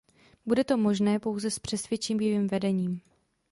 Bude 0.45 0.63
to 0.63 0.77
možné 0.77 1.19
pouze 1.19 1.51
s 1.51 1.59
přesvědčivým 1.59 2.47
vedením. 2.47 3.01